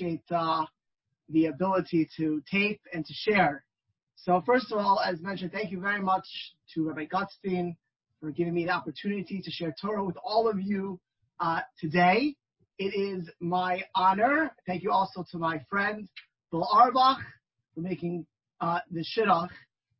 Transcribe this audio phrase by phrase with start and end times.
[0.00, 0.64] appreciate uh,
[1.28, 3.64] the ability to tape and to share.
[4.16, 6.26] So first of all, as mentioned, thank you very much
[6.74, 7.76] to Rabbi Gutstein
[8.20, 10.98] for giving me the opportunity to share Torah with all of you
[11.38, 12.34] uh, today.
[12.78, 14.52] It is my honor.
[14.66, 16.08] Thank you also to my friend
[16.50, 17.18] Bill Arbach
[17.74, 18.26] for making
[18.60, 19.48] uh, the shidduch.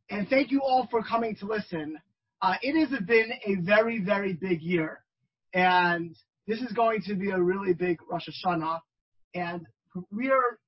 [0.09, 1.98] And thank you all for coming to listen.
[2.43, 5.01] Uh, it has been a very, very big year.
[5.53, 8.80] And this is going to be a really big Rosh Hashanah.
[9.35, 9.67] And
[10.11, 10.59] we are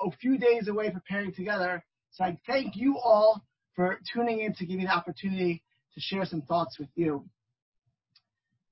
[0.00, 1.84] a few days away preparing together.
[2.12, 3.42] So I thank you all
[3.74, 5.62] for tuning in to give me the opportunity
[5.94, 7.24] to share some thoughts with you.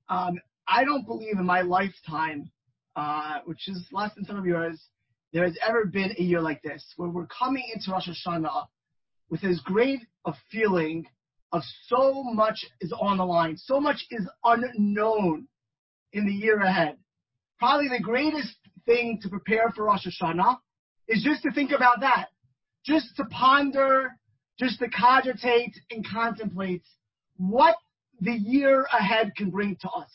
[0.09, 2.51] Um, I don't believe in my lifetime,
[2.95, 4.79] uh, which is less than some of yours,
[5.31, 8.65] there has ever been a year like this, where we're coming into Rosh Hashanah
[9.29, 11.05] with as great a feeling
[11.51, 15.47] of so much is on the line, so much is unknown
[16.13, 16.97] in the year ahead.
[17.59, 20.57] Probably the greatest thing to prepare for Rosh Hashanah
[21.07, 22.27] is just to think about that,
[22.85, 24.11] just to ponder,
[24.59, 26.83] just to cogitate and contemplate
[27.37, 27.75] what
[28.21, 30.11] the year ahead can bring to us.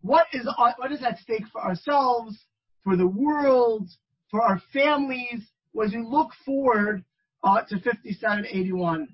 [0.00, 2.38] What is what is at stake for ourselves,
[2.84, 3.88] for the world,
[4.30, 5.42] for our families,
[5.82, 7.04] as we look forward
[7.42, 9.08] uh, to 5781?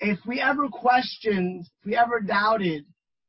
[0.00, 2.84] If we ever questioned, if we ever doubted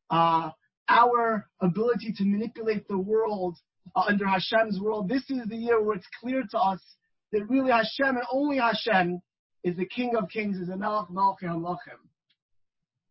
[0.09, 0.51] uh,
[0.89, 3.57] our ability to manipulate the world
[3.95, 6.79] Uh, under Hashem's world, this is the year where it's clear to us
[7.31, 9.21] that really Hashem and only Hashem
[9.63, 11.99] is the King of Kings, is the Melech Melchim Melchim.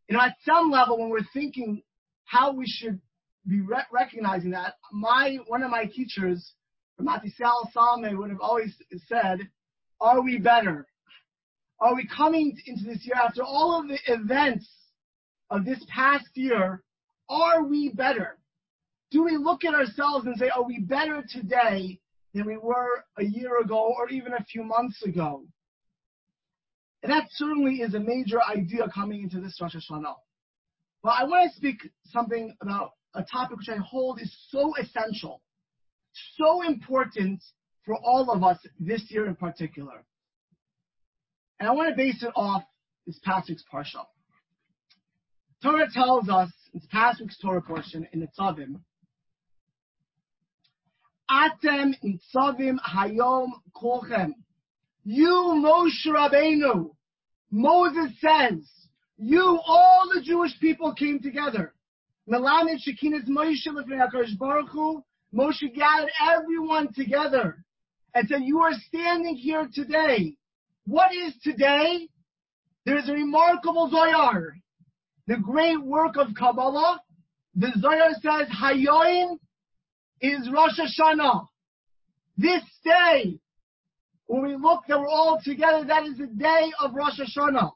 [0.08, 1.82] You know, at some level, when we're thinking
[2.24, 3.00] how we should
[3.46, 6.54] be re- recognizing that, my one of my teachers,
[7.00, 8.74] Matisal Salme, would have always
[9.06, 9.40] said,
[10.00, 10.86] "Are we better?
[11.80, 14.68] Are we coming into this year after all of the events
[15.50, 16.82] of this past year?
[17.28, 18.37] Are we better?
[19.10, 21.98] Do we look at ourselves and say, are we better today
[22.34, 25.44] than we were a year ago or even a few months ago?
[27.02, 30.14] And that certainly is a major idea coming into this Rosh Hashanah.
[31.02, 35.40] But I want to speak something about a topic which I hold is so essential,
[36.36, 37.42] so important
[37.84, 40.04] for all of us this year in particular.
[41.60, 42.62] And I want to base it off
[43.06, 44.04] this past week's parsha.
[45.62, 48.80] Torah tells us, this past week's Torah portion in the Tzavim,
[51.30, 54.34] Atem nitzavim hayom kolchem.
[55.04, 56.90] You, Moshe Rabbeinu,
[57.50, 58.60] Moses says,
[59.16, 61.74] you, all the Jewish people came together.
[62.30, 65.02] Melamed Shekinah Moshe Lefnei Baruch Hu,
[65.34, 67.64] Moshe gathered everyone together
[68.14, 70.34] and said, you are standing here today.
[70.86, 72.08] What is today?
[72.84, 74.54] There is a remarkable Zohar,
[75.26, 77.00] the great work of Kabbalah.
[77.54, 79.38] The Zohar says, Hayoim
[80.20, 81.46] is Rosh Hashanah.
[82.36, 83.38] This day,
[84.26, 87.72] when we look that we're all together, that is the day of Rosh Hashanah.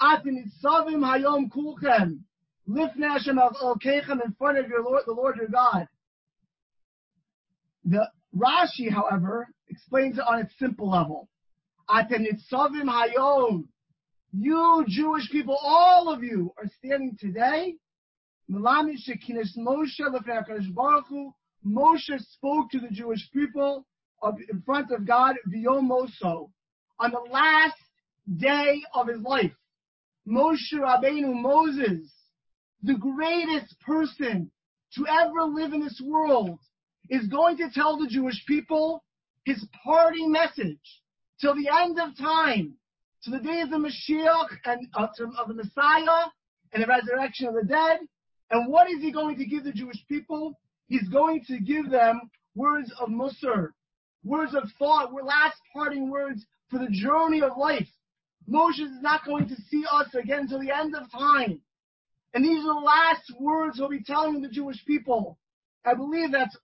[0.00, 2.20] Atin Itzavim Hayom Kulchem.
[2.68, 5.88] Lifnei Hashem Elkeichem in front of your Lord, the Lord your God.
[7.84, 11.28] The Rashi, however, explains it on its simple level.
[11.90, 13.64] Aten Nitzavim Hayom.
[14.32, 17.74] You Jewish people, all of you, are standing today
[18.50, 19.94] Moshe
[21.64, 23.86] Moshe spoke to the Jewish people
[24.22, 26.50] of, in front of God V'yomoso
[26.98, 27.76] on the last
[28.38, 29.52] day of his life.
[30.26, 32.10] Moshe Rabbeinu Moses,
[32.82, 34.50] the greatest person
[34.94, 36.58] to ever live in this world,
[37.08, 39.04] is going to tell the Jewish people
[39.44, 41.02] his parting message
[41.40, 42.74] till the end of time,
[43.22, 46.26] to the day of the Mashiach and uh, to, of the Messiah
[46.72, 48.00] and the resurrection of the dead,
[48.50, 50.58] and what is he going to give the Jewish people?
[50.88, 52.20] He's going to give them
[52.54, 53.70] words of Musar,
[54.24, 57.88] words of thought, last parting words for the journey of life.
[58.46, 61.60] Moses is not going to see us again until the end of time.
[62.34, 65.38] And these are the last words he'll be telling the Jewish people.
[65.84, 66.56] I believe that's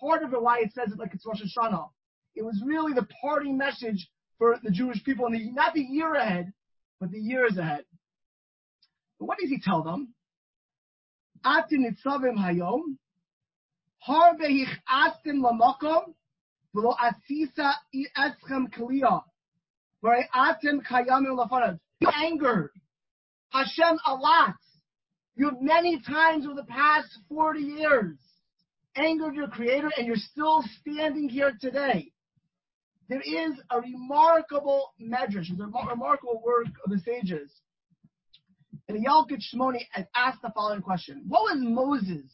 [0.00, 1.88] part of it why it says it like it's Rosh Hashanah.
[2.34, 4.08] It was really the parting message
[4.38, 6.52] for the Jewish people, the, not the year ahead,
[7.00, 7.84] but the years ahead.
[9.18, 10.14] But what does he tell them?
[11.44, 11.84] atin
[22.22, 22.70] angered
[23.50, 24.54] Hashem a lot.
[25.36, 28.18] You've many times over the past 40 years
[28.96, 32.10] angered your creator and you're still standing here today.
[33.08, 37.50] There is a remarkable medrash, a remarkable work of the sages
[38.88, 39.80] and Yalkut Shimoni
[40.14, 41.24] asked the following question.
[41.26, 42.30] What was Moses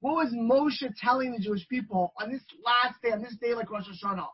[0.00, 3.70] What was Moshe telling the Jewish people on this last day, on this day like
[3.70, 4.26] Rosh Hashanah?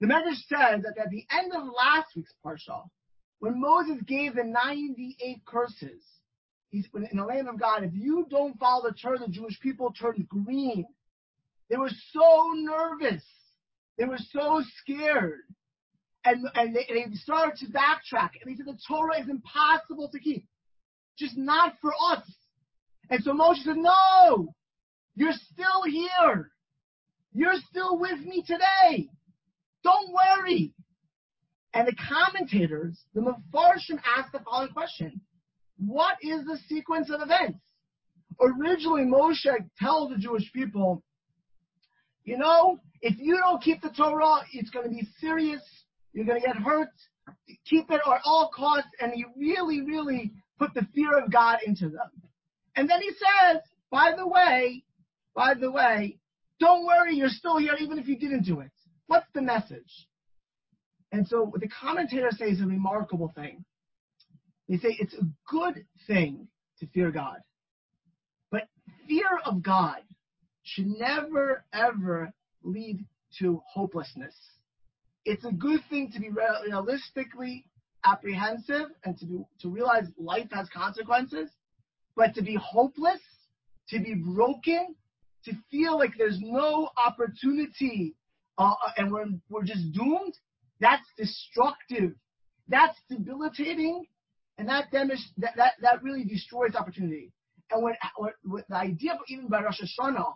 [0.00, 2.84] The Medrash says that at the end of last week's parsha,
[3.40, 6.04] when Moses gave the 98 curses,
[6.70, 9.92] he's in the land of God, if you don't follow the Torah, the Jewish people
[9.92, 10.84] turned green.
[11.68, 13.24] They were so nervous.
[13.96, 15.42] They were so scared.
[16.28, 18.30] And, and they, they started to backtrack.
[18.40, 20.44] And they said the Torah is impossible to keep.
[21.18, 22.22] Just not for us.
[23.08, 24.54] And so Moshe said, no,
[25.14, 26.50] you're still here.
[27.32, 29.08] You're still with me today.
[29.82, 30.74] Don't worry.
[31.72, 35.20] And the commentators, the Mefarshim asked the following question.
[35.78, 37.60] What is the sequence of events?
[38.40, 39.46] Originally, Moshe
[39.78, 41.02] tells the Jewish people,
[42.24, 45.62] you know, if you don't keep the Torah, it's going to be serious.
[46.12, 46.88] You're going to get hurt.
[47.66, 48.90] Keep it at all costs.
[49.00, 52.10] And he really, really put the fear of God into them.
[52.76, 53.60] And then he says,
[53.90, 54.84] by the way,
[55.34, 56.18] by the way,
[56.60, 58.70] don't worry, you're still here even if you didn't do it.
[59.06, 60.08] What's the message?
[61.12, 63.64] And so the commentators say is a remarkable thing.
[64.68, 66.48] They say it's a good thing
[66.80, 67.38] to fear God.
[68.50, 68.68] But
[69.08, 69.98] fear of God
[70.62, 72.32] should never, ever
[72.62, 73.04] lead
[73.38, 74.34] to hopelessness.
[75.28, 77.66] It's a good thing to be realistically
[78.06, 81.50] apprehensive and to, be, to realize life has consequences,
[82.16, 83.20] but to be hopeless,
[83.90, 84.94] to be broken,
[85.44, 88.14] to feel like there's no opportunity
[88.56, 90.32] uh, and we're, we're just doomed,
[90.80, 92.12] that's destructive.
[92.68, 94.06] That's debilitating.
[94.56, 97.32] And that, damage, that, that, that really destroys opportunity.
[97.70, 100.32] And what, what the idea of even by Rosh Hashanah,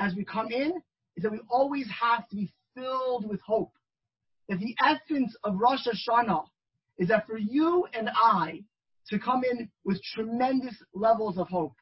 [0.00, 0.82] as we come in,
[1.16, 3.70] is that we always have to be filled with hope.
[4.52, 6.44] That the essence of Rosh Hashanah
[6.98, 8.62] is that for you and I
[9.08, 11.72] to come in with tremendous levels of hope.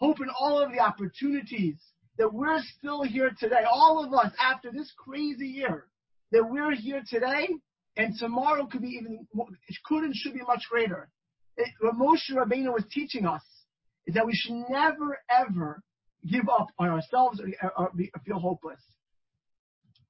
[0.00, 1.76] Hope in all of the opportunities
[2.16, 5.86] that we're still here today, all of us after this crazy year,
[6.32, 7.50] that we're here today
[7.96, 9.24] and tomorrow could be even,
[9.68, 11.08] it could and should be much greater.
[11.56, 13.44] It, what Moshe Rabbeinu was teaching us
[14.08, 15.84] is that we should never ever
[16.28, 18.80] give up on ourselves or, or, or feel hopeless.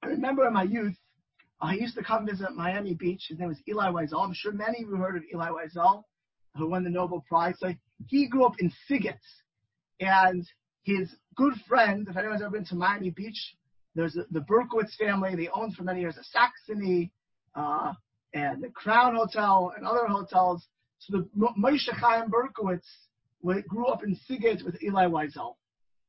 [0.01, 0.95] I remember in my youth,
[1.61, 3.25] I used to come visit Miami Beach.
[3.27, 4.23] His name was Elie Wiesel.
[4.23, 6.03] I'm sure many of you heard of Elie Wiesel,
[6.55, 7.55] who won the Nobel Prize.
[7.59, 7.73] So
[8.07, 9.17] he grew up in Siggetz,
[9.99, 10.47] and
[10.83, 13.55] his good friend, if anyone's ever been to Miami Beach,
[13.93, 15.35] there's a, the Berkowitz family.
[15.35, 17.11] They owned for many years a Saxony
[17.55, 17.93] uh,
[18.33, 20.65] and the Crown Hotel and other hotels.
[20.99, 22.87] So the Moshe Chaim Berkowitz
[23.67, 25.55] grew up in Siggetz with Elie Wiesel.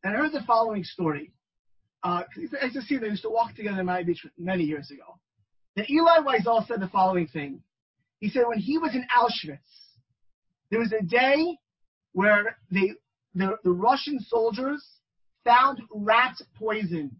[0.04, 1.32] And I heard the following story.
[2.02, 2.22] Uh,
[2.72, 5.18] to see they used to walk together in Miami Beach many years ago.
[5.76, 7.62] And Elie Wiesel said the following thing.
[8.18, 9.58] He said when he was in Auschwitz,
[10.70, 11.58] there was a day
[12.12, 12.94] where the,
[13.34, 14.84] the Russian soldiers
[15.44, 17.16] found rat poison.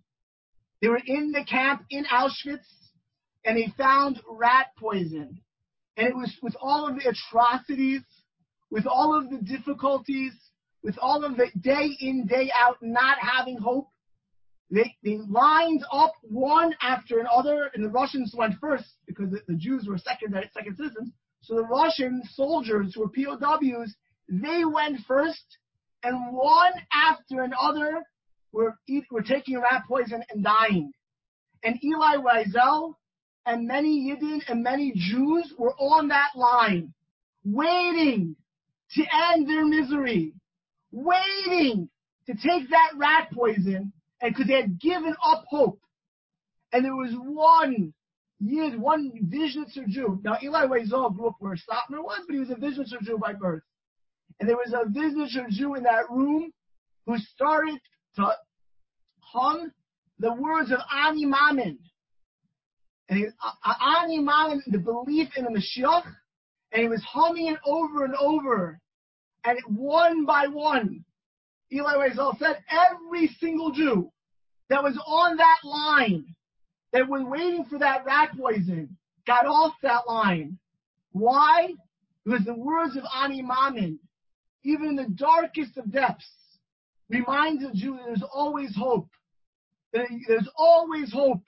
[0.82, 2.66] They were in the camp in Auschwitz
[3.44, 5.40] and they found rat poison.
[5.96, 8.02] And it was with all of the atrocities,
[8.70, 10.32] with all of the difficulties,
[10.82, 13.88] with all of the day in, day out not having hope.
[14.70, 19.56] They, they lined up one after another, and the Russians went first because the, the
[19.56, 21.10] Jews were second, uh, second citizens.
[21.40, 23.94] So the Russian soldiers who were POWs,
[24.28, 25.44] they went first,
[26.04, 28.02] and one after another
[28.52, 28.76] were,
[29.10, 30.92] were taking rat poison and dying.
[31.64, 32.94] And Elie Wiesel
[33.46, 36.94] and many Yidden and many Jews were on that line,
[37.44, 38.36] waiting
[38.94, 40.32] to end their misery,
[40.92, 41.88] waiting
[42.26, 45.80] to take that rat poison, and because they had given up hope.
[46.72, 47.92] And there was one
[48.40, 50.18] Yid, one Vizhnitzer Jew.
[50.24, 53.34] Now Elie Wiesel grew up where Satmar was, but he was a Vizhnitzer Jew by
[53.34, 53.62] birth.
[54.38, 56.50] And there was a Vizhnitzer Jew in that room
[57.06, 57.78] who started
[58.16, 58.32] to
[59.18, 59.72] hum
[60.18, 61.78] the words of Ani Maamin.
[63.08, 63.26] And he,
[63.64, 66.06] Ani Maamin, the belief in the Mashiach,
[66.72, 68.80] and he was humming it over and over.
[69.44, 71.04] And one by one,
[71.72, 74.10] Elie Wiesel said, every single Jew
[74.68, 76.34] that was on that line,
[76.92, 78.96] that was waiting for that rat poison,
[79.26, 80.58] got off that line.
[81.12, 81.74] Why?
[82.24, 83.98] Because the words of Ani Maamin,
[84.64, 86.26] even in the darkest of depths,
[87.08, 89.08] reminds a Jew that there's always hope.
[89.92, 91.42] There's always hope.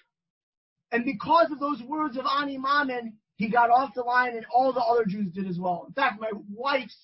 [0.91, 4.73] And because of those words of Ani Maamin, he got off the line and all
[4.73, 5.85] the other Jews did as well.
[5.89, 6.97] In fact, my wife's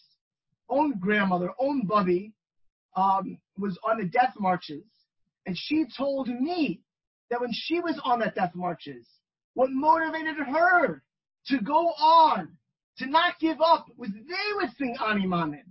[0.68, 2.32] own grandmother, own Bubby,
[2.98, 4.84] um, was on the death marches.
[5.46, 6.80] And she told me
[7.30, 9.06] that when she was on the death marches,
[9.54, 11.02] what motivated her
[11.46, 12.48] to go on,
[12.98, 15.64] to not give up, was they would sing Ani Maamin.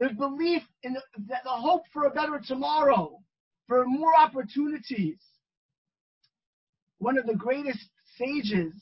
[0.00, 3.20] There's belief in the, the hope for a better tomorrow,
[3.68, 5.18] for more opportunities.
[6.98, 7.86] One of the greatest
[8.18, 8.72] sages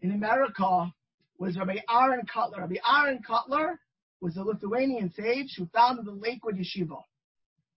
[0.00, 0.92] in America
[1.38, 2.58] was Rabbi Aaron Kotler.
[2.58, 3.76] Rabbi Aaron Kotler
[4.20, 7.02] was a Lithuanian sage who founded the Lakewood Yeshiva.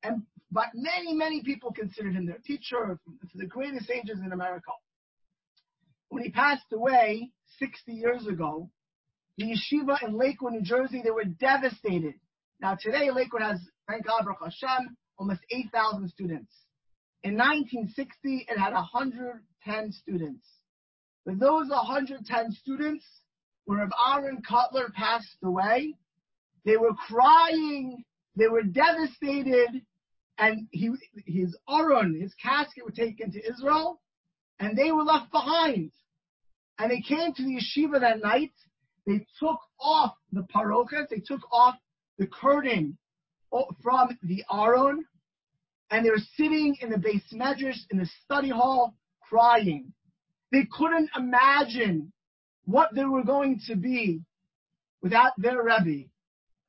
[0.04, 3.00] And but many, many people considered him their teacher,
[3.36, 4.72] the greatest sages in America.
[6.10, 8.70] When he passed away 60 years ago,
[9.38, 12.16] the yeshiva in Lakewood, New Jersey, they were devastated.
[12.60, 16.52] Now today, Lakewood has, thank God, Baruch Hashem, almost 8,000 students.
[17.24, 20.46] In 1960, it had 110 students.
[21.26, 23.06] But those 110 students,
[23.66, 25.94] when Rav Aaron Kotler passed away,
[26.66, 28.04] they were crying,
[28.36, 29.82] they were devastated,
[30.38, 30.92] and he,
[31.26, 34.02] his Aron, his casket, were taken to Israel,
[34.60, 35.92] and they were left behind.
[36.80, 38.52] And they came to the yeshiva that night.
[39.06, 41.76] They took off the parochas, they took off
[42.18, 42.98] the curtain
[43.82, 45.06] from the Aron,
[45.90, 49.92] and they were sitting in the beis medrash in the study hall crying.
[50.52, 52.12] They couldn't imagine
[52.66, 54.22] what they were going to be
[55.02, 56.11] without their Rebbe.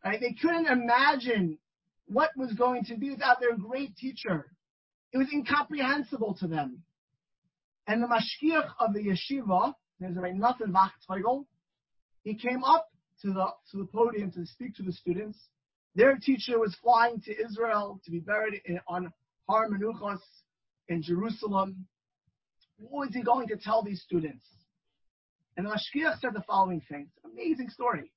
[0.05, 0.21] Right?
[0.21, 1.59] They couldn't imagine
[2.07, 4.47] what was going to be without their great teacher.
[5.13, 6.83] It was incomprehensible to them.
[7.87, 11.47] And the mashgiach of the yeshiva, there's a Nathan Wachtfogel,
[12.23, 12.89] he came up
[13.23, 15.39] to the to the podium to speak to the students.
[15.95, 19.13] Their teacher was flying to Israel to be buried in, on
[19.49, 20.21] Har Menuchos
[20.89, 21.87] in Jerusalem.
[22.79, 24.45] What was he going to tell these students?
[25.57, 27.09] And the mashgiach said the following thing.
[27.25, 28.11] Amazing story.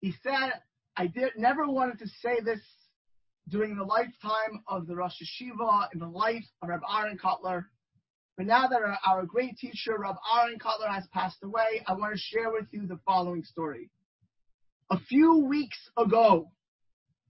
[0.00, 0.52] He said,
[0.96, 2.60] I did never wanted to say this
[3.48, 7.64] during the lifetime of the Rosh Yeshiva in the life of Reb Aaron Kotler.
[8.36, 12.14] But now that our, our great teacher, Reb Aaron Kotler, has passed away, I want
[12.14, 13.90] to share with you the following story.
[14.90, 16.50] A few weeks ago,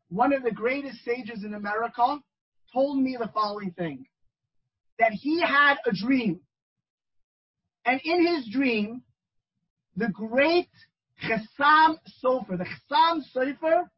[0.08, 2.18] one of the greatest sages in America
[2.72, 4.06] told me the following thing
[4.98, 6.40] that he had a dream.
[7.84, 9.02] And in his dream,
[9.96, 10.68] the great
[11.22, 13.88] Chasam Sofer, the Chasam Sofer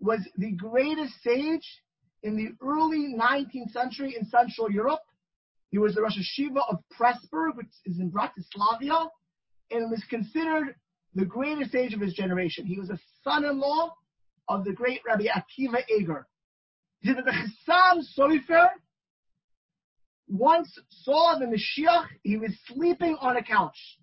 [0.00, 1.82] was the greatest sage
[2.22, 5.00] in the early 19th century in Central Europe.
[5.70, 9.08] He was the Rosh Yeshiva of Pressburg, which is in Bratislavia,
[9.70, 10.74] and was considered
[11.14, 12.66] the greatest sage of his generation.
[12.66, 13.94] He was a son-in-law
[14.48, 16.26] of the great Rabbi Akiva Eger.
[17.02, 17.14] The
[17.68, 18.70] Chasam Sofer
[20.28, 23.98] once saw the Mashiach, he was sleeping on a couch,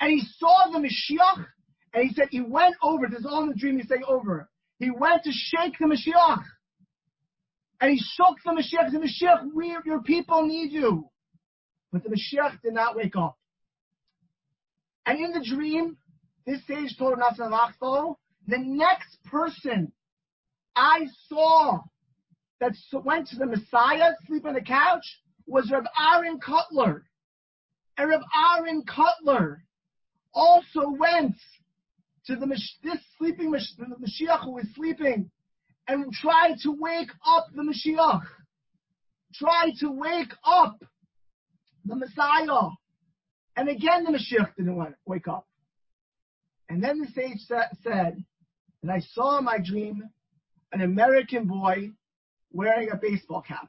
[0.00, 1.46] and he saw the Mashiach,
[1.94, 4.50] and he said he went over, this is all in the dream he's saying over,
[4.78, 6.42] he went to shake the Mashiach.
[7.80, 8.90] And he shook the Mashiach.
[8.90, 11.08] The Mashiach, we, your people need you.
[11.92, 13.38] But the Mashiach did not wake up.
[15.06, 15.96] And in the dream,
[16.46, 18.16] this sage told Nathan Lachfo,
[18.48, 19.92] the next person
[20.74, 21.80] I saw
[22.60, 22.72] that
[23.04, 25.04] went to the Messiah, sleep on the couch,
[25.46, 27.02] was Reb Aaron Kotler.
[27.96, 28.22] And Reb
[28.56, 29.58] Aaron Kotler
[30.32, 31.36] also went
[32.26, 32.46] to the
[32.82, 35.30] this sleeping the Mashiach who is sleeping
[35.86, 38.22] and try to wake up the Mashiach.
[39.34, 40.78] Try to wake up
[41.84, 42.70] the Messiah.
[43.56, 45.46] And again, the Mashiach didn't want to wake up.
[46.68, 47.40] And then the sage
[47.82, 48.24] said,
[48.82, 50.02] and I saw in my dream
[50.72, 51.90] an American boy
[52.52, 53.68] wearing a baseball cap.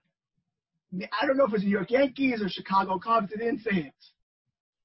[0.94, 3.30] I don't know if it was New York Yankees or Chicago Cubs.
[3.30, 3.94] They didn't say it.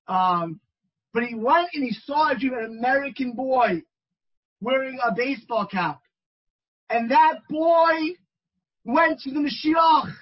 [0.08, 0.60] Um,
[1.12, 3.82] but he went and he saw a dream, an American boy
[4.60, 6.00] wearing a baseball cap.
[6.88, 8.14] And that boy
[8.84, 10.12] went to the Mashiach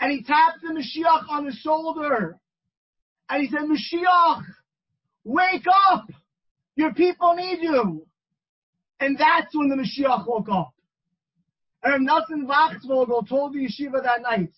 [0.00, 2.38] and he tapped the Mashiach on the shoulder.
[3.28, 4.42] And he said, Mashiach,
[5.24, 6.06] wake up!
[6.76, 8.06] Your people need you.
[9.00, 10.72] And that's when the Mashiach woke up.
[11.82, 14.52] And Nathan Wachtfogel told the yeshiva that night,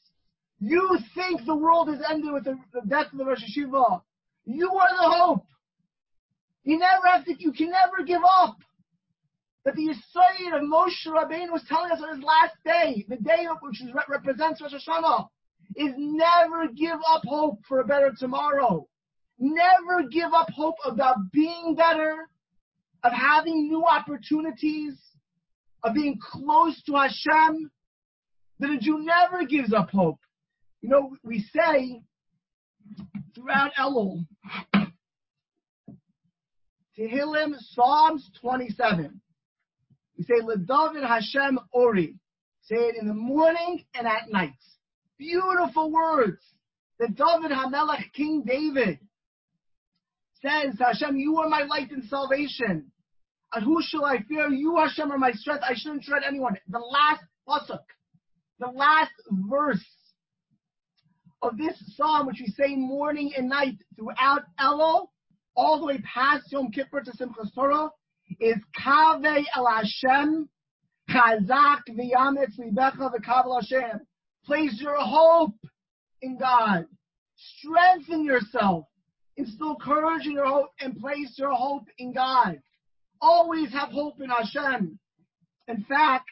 [0.61, 4.03] you think the world has ended with the, the death of the Rosh Yeshiva.
[4.50, 5.45] You are the hope.
[6.64, 8.57] You never have to, you can never give up.
[9.67, 13.47] That the Yisrael of Moshe Rabbeinu was telling us on his last day, the day
[13.61, 15.28] which represents Rosh Hashanah,
[15.76, 18.88] is never give up hope for a better tomorrow.
[19.38, 22.17] Never give up hope about being better,
[23.05, 24.95] of having new opportunities,
[25.85, 27.71] of being close to Hashem.
[28.61, 30.21] That a Jew never gives up hope.
[30.81, 32.00] You know, we say
[33.35, 34.26] throughout Elul,
[36.99, 39.21] Tehillim, Psalms 27.
[40.17, 42.17] We say, LeDavid Hashem Ori.
[42.62, 44.59] Say it in the morning and at night.
[45.17, 46.43] Beautiful words.
[46.99, 48.99] That David Hamelech, King David,
[50.43, 52.90] says, Hashem, you are my light and salvation.
[53.52, 54.49] And who shall I fear?
[54.49, 55.62] You, Hashem, are my strength.
[55.67, 56.57] I shouldn't dread anyone.
[56.69, 57.85] The last pasuk,
[58.59, 59.85] the last verse
[61.40, 65.07] of this psalm, which we say morning and night throughout Elul,
[65.59, 67.91] all the way past Yom Kippur to Simchas Torah,
[68.41, 70.49] is Kaveh El Hashem,
[71.11, 74.00] Chazak V'yametz Libecha V'Kavel Hashem.
[74.45, 75.57] Place your hope
[76.23, 76.87] in God.
[77.37, 78.85] Strengthen yourself.
[79.37, 82.61] Instill courage in your hope and place your hope in God.
[83.21, 84.99] Always have hope in Hashem.
[85.67, 86.31] In fact,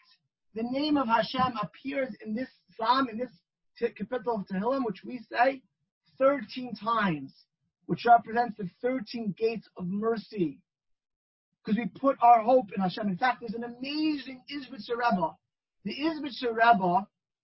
[0.55, 3.31] the name of Hashem appears in this psalm, in this
[3.99, 5.63] capital of Tehillim, which we say
[6.19, 7.33] 13 times,
[7.87, 10.59] which represents the 13 gates of mercy.
[11.65, 13.09] Because we put our hope in Hashem.
[13.09, 15.31] In fact, there's an amazing Izbitzer Rebbe.
[15.85, 17.07] The Izbitzer Rebbe,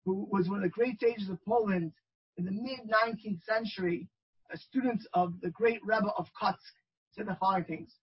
[0.06, 1.92] who was one of the great sages of Poland
[2.38, 4.08] in the mid 19th century,
[4.52, 6.56] a student of the great Rebbe of Kotsk,
[7.14, 7.96] said the following things.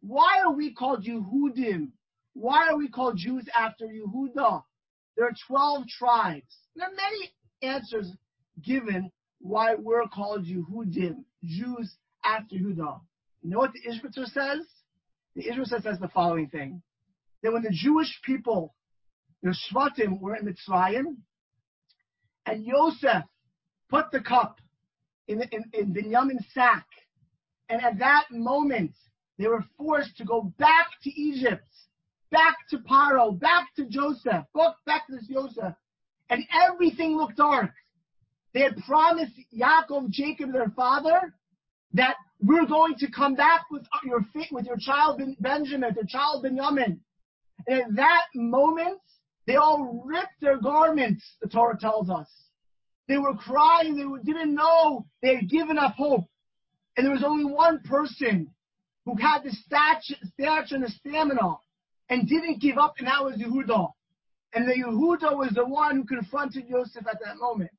[0.00, 1.90] Why are we called Yehudim?
[2.34, 4.62] Why are we called Jews after Yehuda?
[5.16, 6.58] There are 12 tribes.
[6.74, 8.12] There are many answers
[8.62, 9.10] given
[9.46, 13.00] why we're called Yehudim, Jews after Yehuda.
[13.42, 14.66] You know what the Ishbitzer says?
[15.34, 16.82] The Ishbitzer says the following thing.
[17.42, 18.74] That when the Jewish people,
[19.42, 21.16] the Shvatim, were in Mitzrayim,
[22.46, 23.22] and Yosef
[23.88, 24.60] put the cup
[25.28, 26.86] in, in, in Binyamin's sack,
[27.68, 28.92] and at that moment,
[29.38, 31.68] they were forced to go back to Egypt,
[32.30, 34.44] back to Paro, back to Joseph,
[34.86, 35.74] back to this Joseph,
[36.30, 37.70] and everything looked dark.
[38.56, 41.34] They had promised Yaakov, Jacob, their father,
[41.92, 47.02] that we're going to come back with your with your child Benjamin, their child Benjamin.
[47.66, 48.98] And at that moment,
[49.46, 51.22] they all ripped their garments.
[51.42, 52.28] The Torah tells us
[53.08, 53.94] they were crying.
[53.94, 56.24] They didn't know they had given up hope,
[56.96, 58.48] and there was only one person
[59.04, 61.56] who had the stature, stature and the stamina
[62.08, 63.92] and didn't give up, and that was Yehuda.
[64.54, 67.70] And the Yehuda was the one who confronted Yosef at that moment.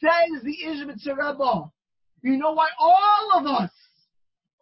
[0.00, 1.70] Says the Ishbitzer Rebbe,
[2.22, 3.70] you know why all of us,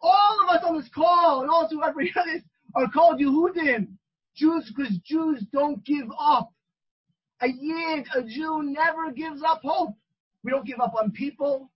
[0.01, 2.43] all of us on this call, and also every other,
[2.75, 3.87] are called Yehudim,
[4.35, 6.51] Jews, because Jews don't give up.
[7.41, 9.95] A Yid, a Jew, never gives up hope.
[10.43, 11.71] We don't give up on people.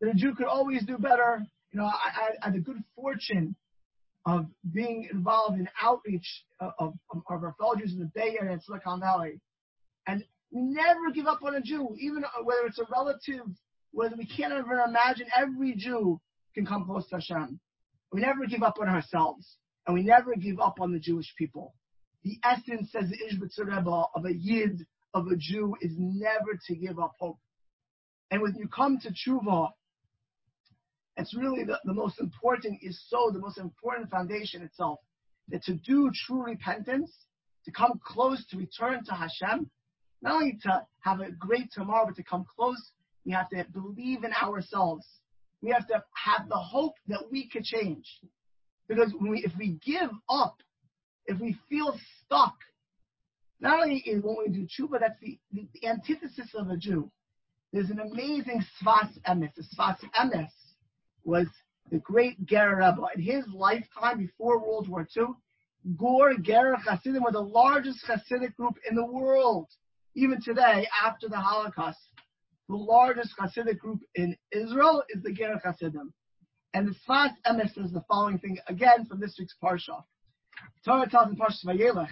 [0.00, 1.44] That a Jew could always do better.
[1.72, 3.54] You know, I, I, had the good fortune
[4.26, 8.52] of being involved in outreach of, of, of our fellow Jews in the Bay Area
[8.52, 9.40] and Silicon Valley.
[10.06, 13.46] And we never give up on a Jew, even uh, whether it's a relative,
[13.92, 16.20] whether we can't even imagine every Jew
[16.54, 17.60] can come close to Hashem.
[18.12, 19.56] We never give up on ourselves,
[19.86, 21.74] and we never give up on the Jewish people.
[22.24, 26.74] The essence, says the Ishbitzer Rebbe, of a Yid, of a Jew, is never to
[26.74, 27.38] give up hope.
[28.30, 29.70] And when you come to tshuva,
[31.16, 34.98] it's really the, the most important is so the most important foundation itself.
[35.48, 37.10] That to do true repentance,
[37.64, 39.70] to come close, to return to Hashem,
[40.22, 42.92] not only to have a great tomorrow, but to come close,
[43.24, 45.06] we have to believe in ourselves.
[45.62, 48.06] We have to have the hope that we could change.
[48.88, 50.56] Because we, if we give up,
[51.26, 52.54] if we feel stuck,
[53.60, 57.10] not only is when we do tshuva, that's the, the, the antithesis of a Jew.
[57.72, 59.52] There's an amazing Sfas Emes.
[59.54, 60.48] The Sfas Emes
[61.24, 61.46] was
[61.90, 63.06] the great Ger Rebbe.
[63.14, 65.26] In his lifetime, before World War II,
[65.96, 69.68] Gur Ger Hasidim were the largest Hasidic group in the world.
[70.14, 71.98] Even today, after the Holocaust,
[72.68, 76.12] the largest Hasidic group in Israel is the Ger Hasidim.
[76.74, 80.02] And the Sfas Emes says the following thing, again from this week's Parsha.
[80.84, 82.08] Torah tells in Parsha Vayelech,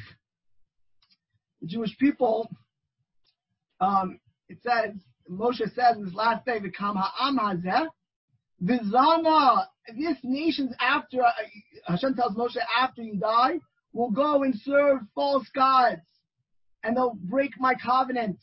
[1.60, 2.48] the Jewish people,
[3.80, 4.94] um, it says,
[5.30, 7.88] Moshe says in his last day, "V'kam ha'am hazeh,
[8.62, 11.30] v'zana." This nation's after uh,
[11.86, 13.58] Hashem tells Moshe, after you die,
[13.92, 16.00] will go and serve false gods,
[16.86, 18.38] and they'll break my covenant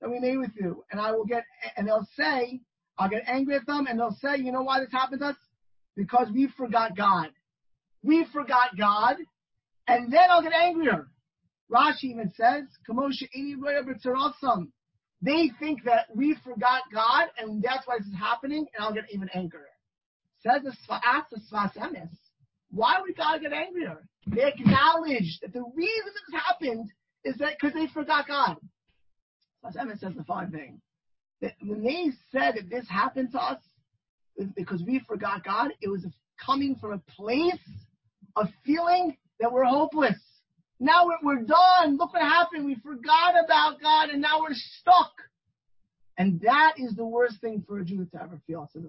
[0.00, 1.44] that we made with you, and I will get,
[1.76, 2.60] and they'll say,
[2.98, 5.36] I'll get angry at them, and they'll say, you know why this happened to us?
[5.96, 7.30] Because we forgot God.
[8.02, 9.16] We forgot God,
[9.88, 11.08] and then I'll get angrier.
[11.72, 12.64] Rashi even says,
[15.20, 19.04] they think that we forgot God and that's why this is happening, and I'll get
[19.12, 19.64] even angrier.
[20.42, 22.16] Says the Sfas Emes.
[22.70, 24.04] Why would God get angrier?
[24.26, 26.90] They acknowledge that the reason this happened
[27.24, 28.56] is that because they forgot God.
[29.64, 30.80] Sfas Emes says the following thing.
[31.40, 33.60] That when they said that this happened to us
[34.56, 36.06] because we forgot God, it was
[36.44, 37.54] coming from a place
[38.36, 40.18] of feeling that we're hopeless.
[40.80, 41.96] Now we're, we're done.
[41.96, 42.64] Look what happened.
[42.64, 45.12] We forgot about God and now we're stuck.
[46.18, 48.82] And that is the worst thing for a Jew to ever feel, says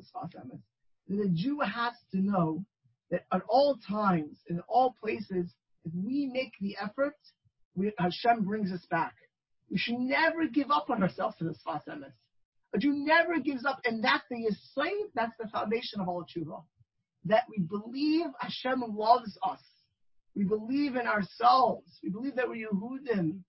[1.07, 2.63] That a Jew has to know
[3.11, 5.53] that at all times, in all places,
[5.85, 7.15] If we make the effort,
[7.79, 9.13] we, Hashem brings us back.
[9.71, 12.11] We should never give up on ourselves in this Sfas Emes.
[12.71, 16.63] But you never gives up, and that's the yisayim, that's the foundation of all tshuva.
[17.25, 19.61] That we believe Hashem loves us.
[20.35, 21.99] We believe in ourselves.
[22.03, 23.39] We believe that we're Yehudim.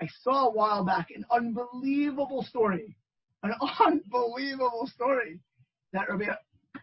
[0.00, 2.96] I saw a while back an unbelievable story,
[3.42, 3.52] an
[3.86, 5.40] unbelievable story
[5.92, 6.26] that Rabbi,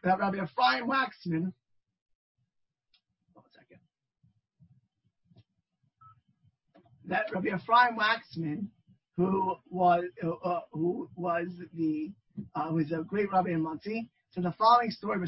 [0.03, 1.51] that Rabbi Ephraim Waxman,
[3.33, 3.79] one second,
[7.07, 8.67] that Rabbi Ephraim Waxman,
[9.15, 12.11] who was uh, who was the
[12.55, 14.09] uh, was a great rabbi in Monsey.
[14.31, 15.19] So the following story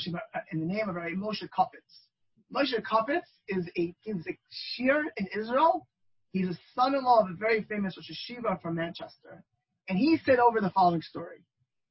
[0.51, 2.07] in the name of Rabbi Moshe Kopitz.
[2.53, 5.87] Moshe Kopitz is a gives a shiur in Israel.
[6.31, 9.43] He's a son-in-law of a very famous Rosh Yeshiva from Manchester,
[9.87, 11.43] and he said over the following story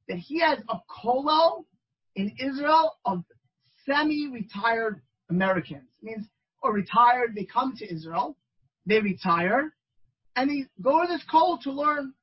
[0.07, 1.65] that he has a kollel
[2.15, 3.23] in Israel of
[3.85, 5.83] semi-retired Americans.
[6.01, 6.25] It means
[6.61, 8.37] or retired, they come to Israel,
[8.85, 9.73] they retire,
[10.39, 12.13] and they go to this kollel to learn.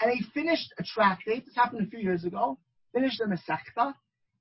[0.00, 1.44] And they finished a tractate.
[1.44, 2.56] This happened a few years ago.
[2.94, 3.94] Finished the Masechta,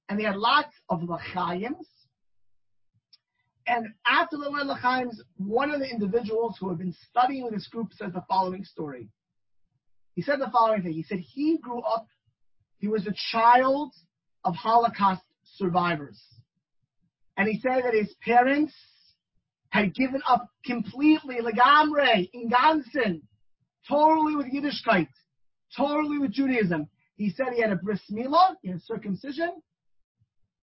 [0.08, 1.88] and they had lots of lachayims.
[3.66, 7.92] And after the lachayims, one of the individuals who had been studying with this group
[7.92, 9.10] says the following story.
[10.14, 10.94] He said the following thing.
[10.94, 12.06] He said he grew up.
[12.78, 13.94] He was a child
[14.46, 15.24] of Holocaust
[15.56, 16.22] survivors,
[17.36, 18.74] and he said that his parents
[19.70, 23.22] had given up completely, legamre, in Gansen,
[23.88, 25.10] totally with Yiddishkeit,
[25.76, 26.88] totally with Judaism.
[27.16, 29.62] He said he had a bris milah, he had circumcision,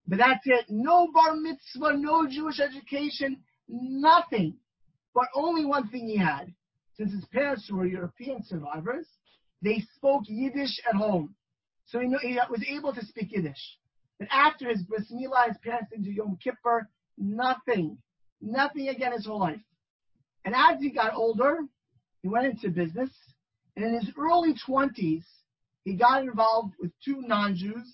[0.07, 0.65] but that's it.
[0.69, 3.37] No bar mitzvah, no Jewish education,
[3.67, 4.55] nothing.
[5.13, 6.53] But only one thing he had.
[6.95, 9.07] Since his parents were European survivors,
[9.61, 11.35] they spoke Yiddish at home.
[11.87, 12.07] So he,
[12.49, 13.77] was able to speak Yiddish.
[14.19, 16.87] But after his bris milah, his parents didn't Yom Kippur,
[17.17, 17.97] nothing.
[18.45, 19.59] Nothing again his whole life.
[20.45, 21.61] And as he got older,
[22.21, 23.09] he went into business.
[23.75, 25.23] And in his early 20s,
[25.83, 27.91] he got involved with two non-Jews.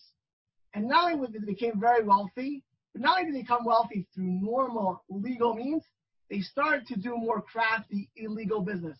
[0.73, 4.05] And not only did they became very wealthy, but not only did they become wealthy
[4.13, 5.83] through normal legal means,
[6.29, 8.97] they started to do more crafty illegal business.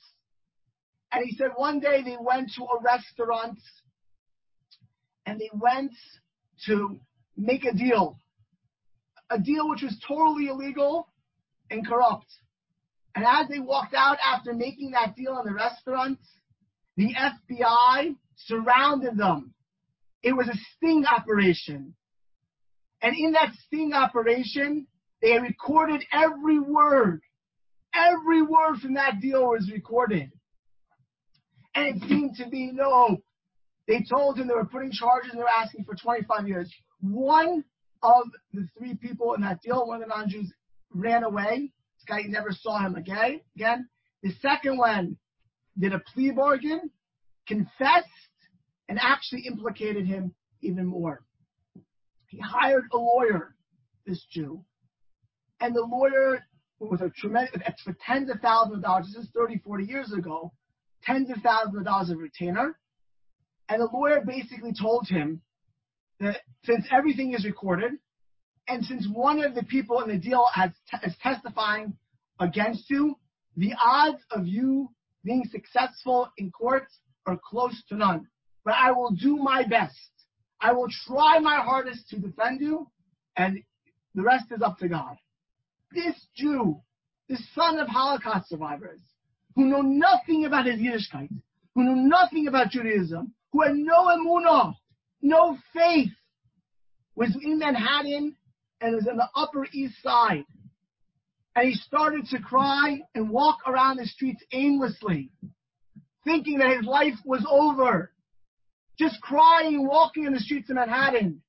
[1.11, 3.59] And he said one day they went to a restaurant
[5.25, 5.91] and they went
[6.67, 6.97] to
[7.35, 8.17] make a deal.
[9.29, 11.10] A deal which was totally illegal
[11.71, 12.27] and corrupt.
[13.15, 16.19] And as they walked out after making that deal in the restaurant,
[16.97, 19.53] the FBI surrounded them.
[20.23, 21.95] It was a sting operation.
[23.01, 24.87] And in that sting operation,
[25.21, 27.21] they recorded every word.
[27.93, 30.31] Every word from that deal was recorded.
[31.73, 33.23] And it seemed to be no hope.
[33.87, 36.71] They told him they were putting charges and they were asking for 25 years.
[37.01, 37.63] One
[38.03, 40.53] of the three people in that deal, one of the non-Jews,
[40.93, 41.71] ran away.
[41.97, 43.41] This guy never saw him again.
[43.55, 43.87] Again,
[44.23, 45.17] the second one
[45.77, 46.91] did a plea bargain,
[47.47, 48.07] confessed,
[48.89, 51.23] and actually implicated him even more.
[52.27, 53.55] He hired a lawyer,
[54.05, 54.63] this Jew,
[55.59, 56.43] and the lawyer
[56.79, 57.51] was a tremendous,
[57.83, 59.11] for tens of thousands of dollars.
[59.13, 60.51] This is 30, 40 years ago.
[61.03, 62.77] Tens of thousands of dollars of retainer.
[63.69, 65.41] And the lawyer basically told him
[66.19, 67.91] that since everything is recorded,
[68.71, 70.71] and since one of the people in the deal has
[71.03, 71.93] is testifying
[72.39, 73.17] against you,
[73.57, 74.89] the odds of you
[75.25, 76.87] being successful in court
[77.25, 78.27] are close to none.
[78.63, 79.97] But I will do my best.
[80.61, 82.87] I will try my hardest to defend you,
[83.35, 83.61] and
[84.15, 85.17] the rest is up to God.
[85.91, 86.79] This Jew,
[87.27, 89.01] this son of Holocaust survivors,
[89.55, 91.29] who know nothing about his Yiddishkeit,
[91.75, 94.75] who know nothing about Judaism, who had no emunah,
[95.21, 96.11] no faith,
[97.15, 98.37] was in Manhattan
[98.81, 100.45] and was in the Upper East Side.
[101.55, 105.29] And he started to cry and walk around the streets aimlessly,
[106.23, 108.11] thinking that his life was over.
[108.97, 111.41] Just crying, walking in the streets of Manhattan.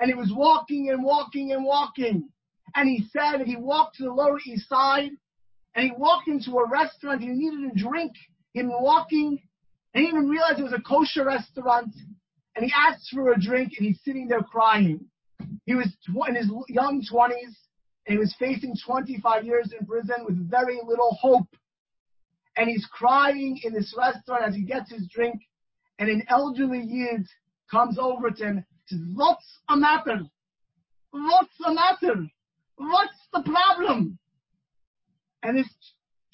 [0.00, 2.28] And he was walking and walking and walking.
[2.74, 5.10] And he said he walked to the Lower East Side
[5.74, 7.22] and he walked into a restaurant.
[7.22, 8.12] He needed a drink.
[8.52, 9.38] He'd been walking
[9.94, 11.94] and he didn't realize it was a kosher restaurant.
[12.54, 15.06] And he asked for a drink and he's sitting there crying.
[15.64, 15.88] He was
[16.28, 17.54] in his young 20s
[18.06, 21.48] and he was facing 25 years in prison with very little hope.
[22.56, 25.40] And he's crying in this restaurant as he gets his drink.
[25.98, 27.26] And an elderly Yid
[27.70, 30.20] comes over to him says, What's the matter?
[31.10, 32.26] What's the matter?
[32.76, 34.18] What's the problem?
[35.42, 35.68] And this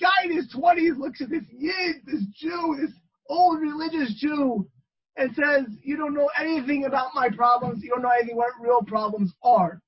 [0.00, 2.94] guy in his 20s looks at this Yid, this Jew, this
[3.28, 4.68] old religious Jew,
[5.16, 7.82] and says, You don't know anything about my problems.
[7.82, 9.80] You don't know anything what real problems are.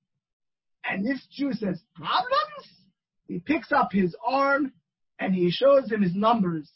[0.88, 2.68] And this Jew says, Problems?
[3.26, 4.72] He picks up his arm
[5.18, 6.70] and he shows him his numbers.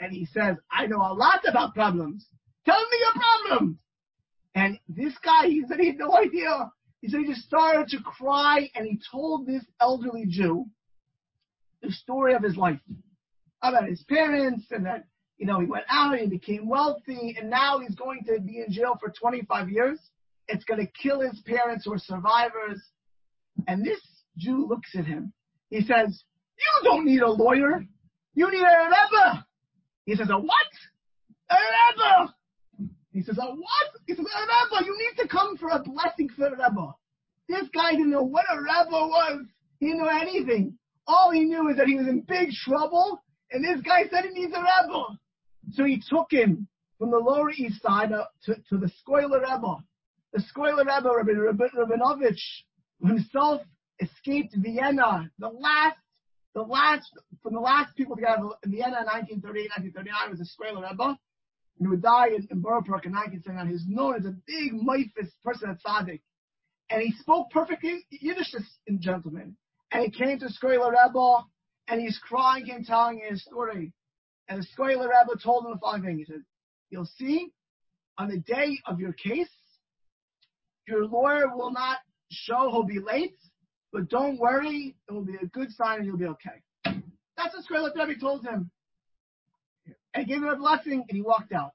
[0.00, 2.26] And he says, I know a lot about problems.
[2.64, 3.78] Tell me your problems.
[4.54, 6.70] And this guy, he said he had no idea.
[7.00, 10.66] He said he just started to cry and he told this elderly Jew
[11.82, 12.80] the story of his life
[13.62, 15.04] about his parents and that,
[15.44, 18.72] you know, he went out and became wealthy and now he's going to be in
[18.72, 19.98] jail for 25 years.
[20.48, 22.82] It's going to kill his parents or survivors.
[23.68, 24.00] And this
[24.38, 25.34] Jew looks at him.
[25.68, 26.24] He says,
[26.56, 27.84] you don't need a lawyer.
[28.34, 29.44] You need a Rebbe.
[30.06, 30.70] He says, a what?
[31.50, 32.88] A Rebbe.
[33.12, 34.00] He says, a what?
[34.06, 34.86] He says, a Rebbe.
[34.86, 36.94] You need to come for a blessing for a Rebbe.
[37.50, 39.42] This guy didn't know what a Rebbe was.
[39.78, 40.78] He didn't know anything.
[41.06, 44.30] All he knew is that he was in big trouble, and this guy said he
[44.30, 45.18] needs a Rebbe.
[45.72, 49.76] So he took him from the Lower East Side to, to the Skoiler Rebbe.
[50.32, 52.40] The Skoiler Rebbe, Rabbi Rabinovich,
[53.02, 53.62] himself
[54.00, 55.96] escaped Vienna, the last,
[56.54, 57.10] the last,
[57.42, 60.90] from the last people to get out of Vienna in 1938, 1939 was the Skoiler
[60.90, 61.18] Rebbe.
[61.78, 63.68] And he would in, in Borough Park in 1979.
[63.68, 66.20] He's known as a big Meifis person at Tzaddik.
[66.90, 68.54] And he spoke perfectly Yiddish,
[68.98, 69.56] gentlemen.
[69.90, 71.44] And he came to Skoiler Rebbe,
[71.88, 73.92] and he's crying and telling his story.
[74.48, 76.18] And the Skoiler Rebbe told him the following thing.
[76.18, 76.42] He said,
[76.90, 77.52] you'll see,
[78.18, 79.48] on the day of your case,
[80.86, 81.98] your lawyer will not
[82.30, 83.36] show he'll be late,
[83.92, 86.62] but don't worry, it will be a good sign and you'll be okay.
[87.36, 88.70] That's what Skoiler Rebbe told him.
[90.12, 91.72] And gave him a blessing and he walked out.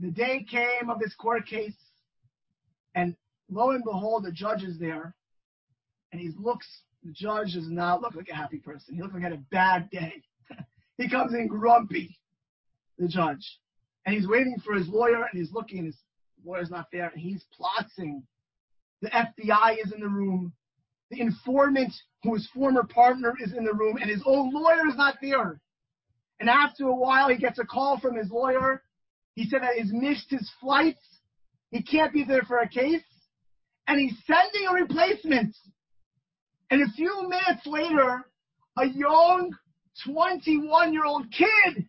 [0.00, 1.74] The day came of this court case,
[2.94, 3.16] and
[3.50, 5.14] lo and behold, the judge is there,
[6.12, 6.66] and he looks,
[7.02, 8.94] the judge does not look like a happy person.
[8.94, 10.22] He looks like he had a bad day.
[10.98, 12.18] He comes in grumpy,
[12.98, 13.58] the judge.
[14.04, 15.96] And he's waiting for his lawyer, and he's looking, his
[16.44, 18.22] lawyer's not there, and he's plotting.
[19.00, 20.52] The FBI is in the room.
[21.10, 25.16] The informant, whose former partner, is in the room, and his own lawyer is not
[25.22, 25.60] there.
[26.40, 28.82] And after a while, he gets a call from his lawyer.
[29.34, 31.02] He said that he's missed his flights.
[31.70, 33.02] He can't be there for a case.
[33.86, 35.56] And he's sending a replacement.
[36.70, 38.26] And a few minutes later,
[38.76, 39.52] a young
[40.04, 41.86] 21 year old kid,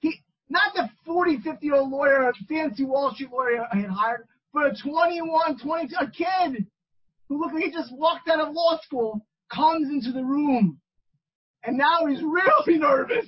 [0.00, 0.14] he,
[0.48, 4.66] not the 40, 50 year old lawyer, fancy Wall Street lawyer I had hired, but
[4.66, 6.66] a 21, 22, a kid
[7.28, 10.80] who looked like he just walked out of law school, comes into the room.
[11.62, 13.26] And now he's really nervous.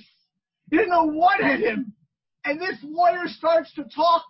[0.69, 1.93] He didn't know what hit him.
[2.45, 4.23] And this lawyer starts to talk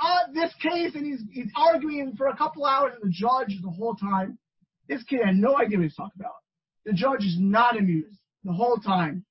[0.00, 3.70] on this case and he's, he's arguing for a couple hours and the judge the
[3.70, 4.38] whole time.
[4.88, 6.32] This kid had no idea what he's talking about.
[6.84, 9.24] The judge is not amused the whole time.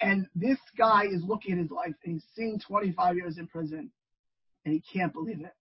[0.00, 3.90] And this guy is looking at his life and he's seeing 25 years in prison
[4.64, 5.54] and he can't believe it.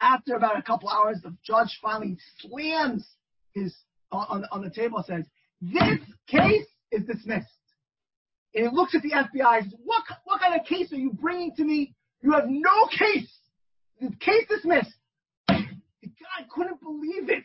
[0.00, 3.06] After about a couple hours, the judge finally slams
[3.54, 3.74] his
[4.12, 5.24] on, on the table and says,
[5.60, 7.48] this case is dismissed.
[8.54, 11.12] And he looks at the FBI and says, what, what kind of case are you
[11.12, 11.94] bringing to me?
[12.22, 13.30] You have no case.
[14.00, 14.92] The case dismissed.
[15.48, 15.54] The
[16.02, 17.44] guy couldn't believe it.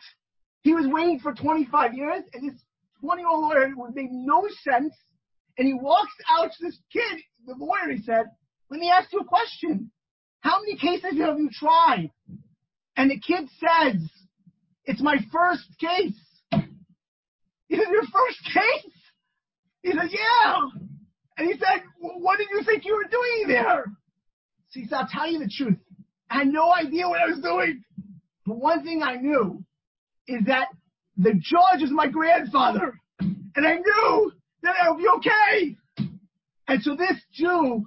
[0.61, 2.59] He was waiting for 25 years, and this
[3.01, 4.93] 20 year old lawyer would make no sense.
[5.57, 8.25] And he walks out to this kid, the lawyer, he said,
[8.69, 9.91] let me ask you a question.
[10.39, 12.09] How many cases have you tried?
[12.95, 14.01] And the kid says,
[14.85, 16.19] it's my first case.
[17.67, 18.93] He said, your first case?
[19.83, 20.55] He said, yeah.
[21.37, 23.85] And he said, what did you think you were doing there?
[24.69, 25.77] So he said, I'll tell you the truth.
[26.29, 27.83] I had no idea what I was doing.
[28.45, 29.63] But one thing I knew
[30.27, 30.67] is that
[31.21, 32.93] the judge is my grandfather.
[33.19, 34.31] And I knew
[34.63, 35.77] that I would be okay.
[36.67, 37.85] And so this Jew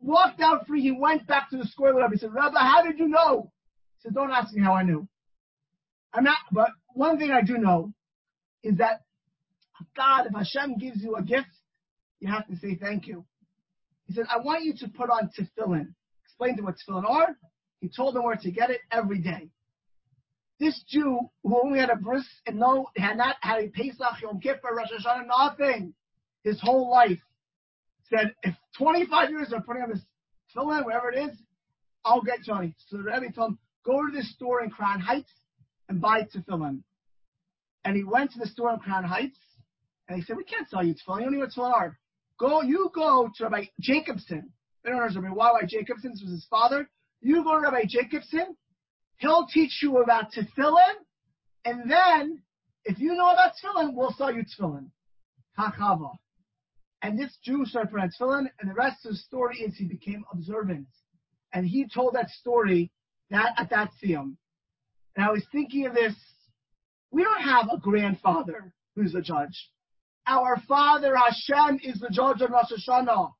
[0.00, 0.82] walked out free.
[0.82, 3.50] He went back to the square with He said, Rabbi, how did you know?
[3.96, 5.08] He said, don't ask me how I knew.
[6.12, 7.92] I'm not, but one thing I do know
[8.62, 9.00] is that
[9.96, 11.48] God, if Hashem gives you a gift,
[12.20, 13.24] you have to say thank you.
[14.06, 15.94] He said, I want you to put on tefillin.
[16.24, 17.36] Explain to what tefillin are.
[17.80, 19.48] He told them where to get it every day.
[20.64, 24.40] This Jew who only had a bris and no had not had a Pesach, Yom
[24.40, 25.92] Kippur, Rosh Hashanah, nothing,
[26.42, 27.20] his whole life,
[28.08, 30.00] said, if 25 years of putting on this
[30.56, 31.36] tefillin, whatever it is,
[32.02, 32.74] I'll get Johnny.
[32.88, 35.30] So the Rebbe told him, go to this store in Crown Heights
[35.90, 36.80] and buy tefillin.
[37.84, 39.36] And he went to the store in Crown Heights,
[40.08, 41.18] and he said, we can't sell you tefillin.
[41.18, 41.98] You don't know what tefillin are.
[42.40, 44.50] Go, you go to Rabbi Jacobson.
[44.82, 46.88] They don't know Rabbi Rabbi Jacobson, this was his father.
[47.20, 48.56] You go to Rabbi Jacobson.
[49.18, 50.94] He'll teach you about tefillin,
[51.64, 52.42] and then
[52.84, 54.90] if you know about tefillin, we'll sell you tefillin.
[55.58, 56.16] Hachava.
[57.02, 59.84] And this Jew started putting on tefillin, and the rest of the story is he
[59.84, 60.88] became observant.
[61.52, 62.90] And he told that story
[63.30, 64.36] that at that siyum.
[65.16, 66.14] And I was thinking of this.
[67.10, 69.70] We don't have a grandfather who's the judge.
[70.26, 73.30] Our Father Hashem is the judge on Rosh Hashanah.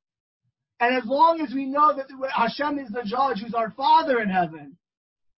[0.81, 4.29] And as long as we know that Hashem is the judge who's our Father in
[4.29, 4.77] heaven,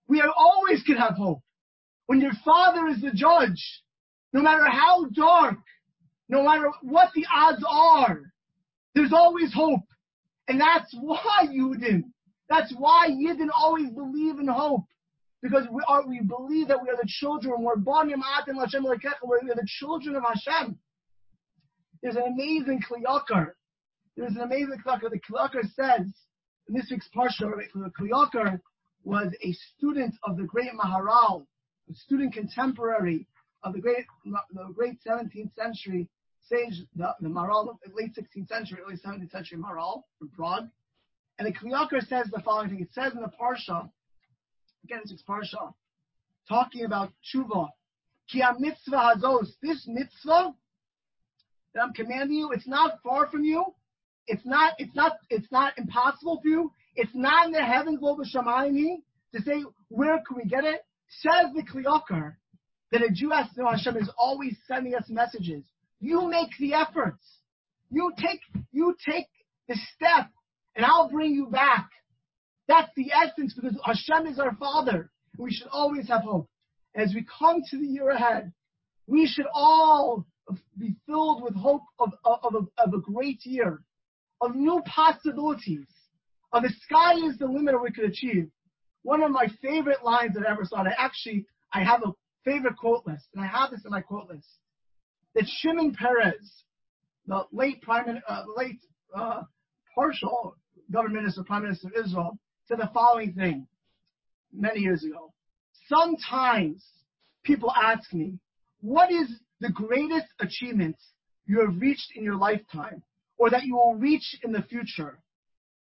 [0.09, 1.41] we always can have hope.
[2.07, 3.83] When your Father is the judge,
[4.33, 5.59] no matter how dark,
[6.29, 8.33] no matter what the odds are,
[8.95, 9.83] there's always hope.
[10.49, 12.05] And that's why Yudin,
[12.49, 14.85] that's why Yidden always believe in hope.
[15.43, 18.99] Because we are, we believe that we are the children, we're Banim Atim Hashem we're
[18.99, 20.79] the children of Hashem.
[22.03, 23.49] There's an amazing Kli Yakar.
[24.17, 25.11] There's an amazing Kli Yakar.
[25.11, 26.07] The Kli Yakar says,
[26.69, 28.61] in this week's Parsha, the Kli Yakar
[29.07, 31.47] was a student of the great Maharal,
[31.89, 33.25] a student contemporary
[33.63, 36.09] of the great, the great 17th century
[36.43, 40.69] sage, the, the Maharal, of late 16th century, early 17th century Maharal from Prague.
[41.39, 42.81] And the Kli Yakar says the following thing.
[42.81, 43.89] It says in the Parsha,
[44.85, 45.73] again, it's Parsha,
[46.49, 47.69] talking about tshuva.
[48.29, 50.53] Ki mitzvah hazos, this mitzvah
[51.75, 53.67] that I'm commanding you, it's not far from you.
[54.27, 56.73] It's not, it's not, it's not impossible for you.
[56.97, 58.97] It's not in the heavens, lo b'shamayim,
[59.35, 60.81] to say, where can we get it?
[61.21, 62.37] Says the Kli Yakar,
[62.91, 65.63] that a Jew has to know Hashem is always sending us messages.
[66.01, 67.23] You make the efforts.
[67.91, 68.41] You take,
[68.73, 69.27] you take
[69.69, 70.31] the step,
[70.75, 71.91] and I'll bring you back.
[72.67, 75.11] That's the essence, because Hashem is our Father.
[75.39, 76.49] We should always have hope.
[76.95, 78.53] As we come to the year ahead,
[79.07, 80.27] we should all
[80.79, 83.83] be filled with hope of, of, of, of a great year,
[84.41, 85.87] of new possibilities,
[86.57, 88.49] of the sky is the limit of what we could achieve.
[89.03, 92.13] One of my favorite lines that I ever saw, and I actually, I have a
[92.45, 94.49] favorite quote list, and I have this in my quote list,
[95.35, 96.65] that Shimon Peres,
[97.27, 98.81] the late prime, uh, late
[99.15, 99.43] uh,
[99.95, 100.57] partial
[100.91, 103.67] government minister, prime minister of Israel, said the following thing
[104.53, 105.33] many years ago.
[105.89, 106.85] Sometimes
[107.45, 108.39] people ask me,
[108.81, 109.29] what is
[109.61, 110.97] the greatest achievement
[111.47, 113.03] you have reached in your lifetime
[113.39, 115.19] or that you will reach in the future?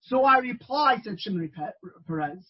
[0.06, 1.50] So I replied, said Shimon
[2.06, 2.46] Peres,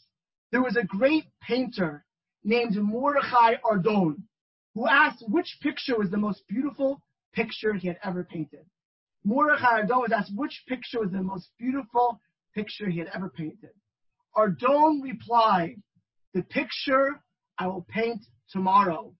[0.52, 2.04] there was a great painter
[2.44, 4.22] named Mordechai Ardon
[4.74, 7.00] who asked which picture was the most beautiful
[7.32, 8.66] picture he had ever painted.
[9.24, 12.20] Mordechai Ardon was asked which picture was the most beautiful
[12.54, 13.70] picture he had ever painted.
[14.34, 15.76] Ardon replied,
[16.34, 17.22] the picture
[17.58, 19.14] I will paint tomorrow.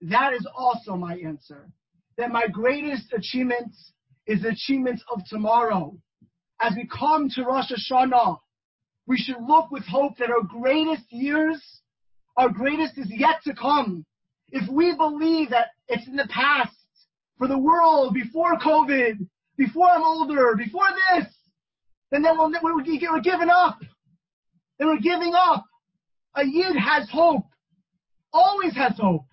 [0.00, 1.70] That is also my answer.
[2.16, 3.72] That my greatest achievement
[4.26, 5.96] is the achievement of tomorrow.
[6.60, 8.38] As we come to Rosh Hashanah,
[9.06, 11.62] we should look with hope that our greatest years,
[12.36, 14.04] our greatest is yet to come.
[14.50, 16.74] If we believe that it's in the past,
[17.38, 21.26] for the world, before COVID, before I'm older, before this,
[22.10, 23.78] then, then we'll, we're, we're giving up.
[24.78, 25.64] Then we're giving up.
[26.34, 27.46] A Yid has hope,
[28.32, 29.24] always has hope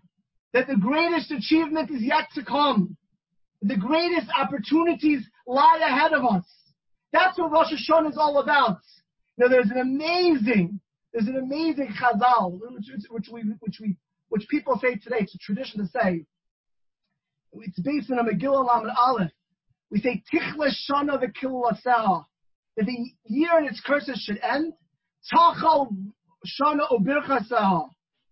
[0.54, 2.96] that the greatest achievement is yet to come.
[3.62, 6.46] The greatest opportunities lie ahead of us.
[7.16, 8.80] That's what Rosh Hashanah is all about.
[9.38, 10.82] Now there's an amazing,
[11.14, 13.96] there's an amazing chazal, which, which we, which we,
[14.28, 15.20] which people say today.
[15.22, 16.26] It's a tradition to say.
[17.54, 19.32] It's based on a Megillah Lamed Aleph.
[19.90, 21.72] We say Tichle Shana v'Kil
[22.76, 24.74] That the year and its curses should end.
[25.34, 25.96] Tachal
[26.46, 27.88] Shana Obirchasaha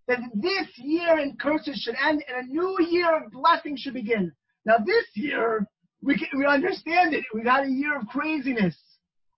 [0.09, 4.33] that this year in curses should end and a new year of blessing should begin.
[4.65, 5.65] Now this year,
[6.03, 7.23] we, can, we understand it.
[7.33, 8.75] We've had a year of craziness,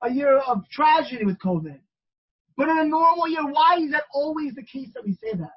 [0.02, 1.80] a year of tragedy with COVID.
[2.58, 5.54] But in a normal year, why is that always the case that we say that?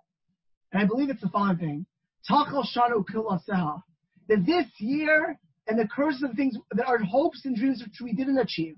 [0.72, 1.86] And I believe it's the following thing.
[2.28, 3.82] Tachal Shanu Kilaseha.
[4.28, 8.12] That this year and the curses of things that are hopes and dreams which we
[8.12, 8.76] didn't achieve.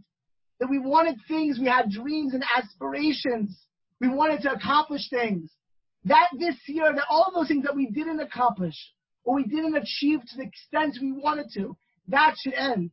[0.61, 3.59] That we wanted things, we had dreams and aspirations.
[4.01, 5.51] We wanted to accomplish things
[6.05, 8.75] that this year, that all those things that we didn't accomplish
[9.25, 11.77] or we didn't achieve to the extent we wanted to,
[12.11, 12.90] that should end.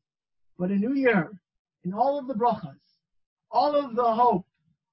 [0.57, 1.31] But a new year,
[1.83, 2.79] in all of the brachas,
[3.51, 4.45] all of the hope,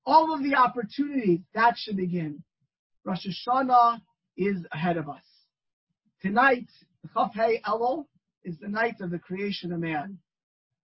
[0.06, 2.42] all of the opportunities, that should begin.
[3.04, 4.00] Rosh Hashanah
[4.36, 5.24] is ahead of us.
[6.20, 6.68] Tonight,
[7.14, 8.06] Chafei Elul
[8.44, 10.18] is the night of the creation of man.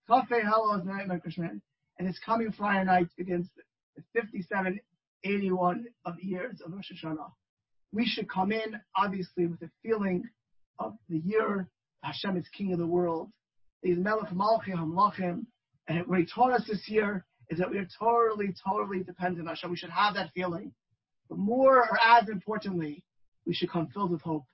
[0.09, 1.63] Chafei Elul is the night of creation.
[1.99, 3.49] And this coming Friday night begins
[3.97, 4.81] the 57
[5.25, 7.31] 81 of years of Rosh Hashanah.
[7.93, 10.25] We should come in, obviously, with a feeling
[10.79, 11.69] of the year
[12.03, 13.31] Hashem is King of the world.
[13.83, 15.47] He's Melech Malchi Hamlachim.
[15.89, 19.55] And what he taught us this year is that we are totally, totally dependent on
[19.55, 19.71] Hashem.
[19.71, 20.73] We should have that feeling.
[21.29, 23.05] But more, or as importantly,
[23.47, 24.45] we should come filled with hope.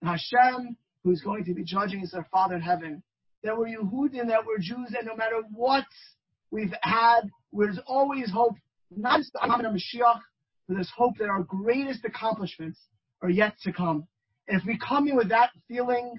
[0.00, 3.02] And Hashem, who is going to be judging, is our Father in heaven.
[3.42, 5.84] That we're Yehudim, that we're Jews, and no matter what
[6.50, 7.22] we've had,
[7.52, 8.54] there's always hope
[8.90, 10.20] not just the coming of Mashiach,
[10.68, 12.78] but there's hope that our greatest accomplishments
[13.20, 14.06] are yet to come.
[14.48, 16.14] And if we come in with that feeling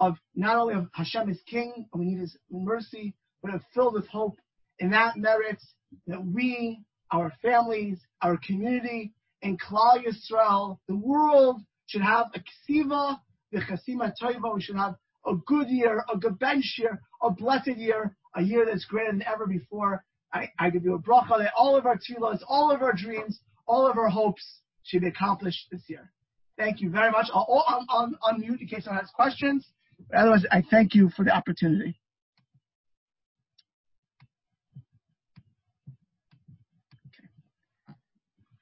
[0.00, 3.94] of not only of Hashem is King, and we need His mercy, but of filled
[3.94, 4.38] with hope.
[4.80, 5.74] And that merits
[6.06, 13.18] that we, our families, our community, and Klal Yisrael, the world should have a ksiva,
[13.52, 14.54] the chasima toiva.
[14.54, 14.96] We should have
[15.26, 19.22] a good year, a good bench year, a blessed year, a year that's greater than
[19.22, 20.04] ever before.
[20.32, 23.40] I, I give you a bracha that all of our tefillahs, all of our dreams,
[23.66, 26.10] all of our hopes should be accomplished this year.
[26.58, 27.26] Thank you very much.
[27.32, 29.66] I'll, unmute in case someone has questions.
[30.10, 31.98] But otherwise, I thank you for the opportunity.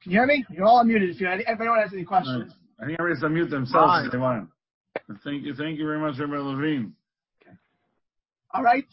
[0.03, 0.45] Can you hear me?
[0.51, 2.53] You're all unmuted if, you, if anyone has any questions.
[2.53, 4.07] Uh, I think everybody's unmute themselves Fine.
[4.07, 4.49] if they want.
[5.24, 6.93] Thank you, thank you very much, Rabbi Levine.
[7.43, 7.57] Okay.
[8.53, 8.87] All right.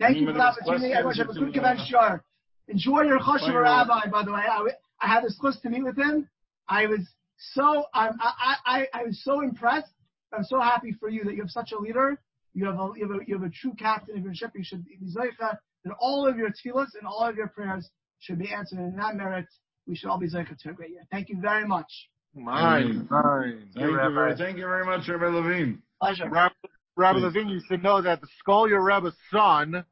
[0.00, 0.92] Thank you for the opportunity.
[0.92, 1.86] Everyone have a good.
[1.86, 2.24] Sure.
[2.68, 4.40] Enjoy your choshev rabbi, by the way.
[4.40, 4.66] I,
[5.00, 6.28] I had this close to meet with him.
[6.68, 7.00] I was
[7.54, 9.92] so I'm, I, I, I was so impressed.
[10.32, 12.18] I'm so happy for you that you have such a leader.
[12.54, 14.50] You have a, you have a, you have a true captain of your ship.
[14.54, 17.88] You should be zeicha that all of your tefillahs and all of your prayers
[18.20, 18.78] should be answered.
[18.78, 19.46] And in that merit,
[19.86, 21.02] we should all be zeicha to a great year.
[21.10, 21.90] Thank you very much.
[22.34, 23.68] Mine, mine.
[23.74, 25.82] Thank you, very, thank you very much, Rabbi Levine.
[26.00, 26.30] Pleasure.
[26.30, 26.54] Rabbi,
[26.96, 29.84] Rabbi Levine, you should know that the Skolia Rebbe's son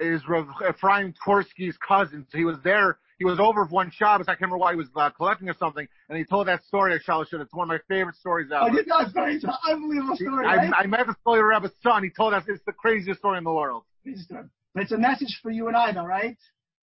[0.00, 2.26] is Rav Ephraim Tversky's cousin.
[2.30, 2.98] So he was there.
[3.24, 4.26] He was over one Shabbos.
[4.28, 6.92] I can't remember why he was uh, collecting or something, and he told that story
[6.94, 7.40] at Shalashut.
[7.40, 8.74] It's one of my favorite stories Oh, ever.
[8.76, 10.72] you guys, very it's an unbelievable story, I, right?
[10.80, 12.04] I met the Skolia Rebbe's son.
[12.04, 13.84] He told us it's the craziest story in the world.
[14.04, 16.36] But it's a message for you and I, though, right?